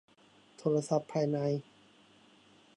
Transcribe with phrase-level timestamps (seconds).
[0.57, 1.37] โทรศัพท์ภายใน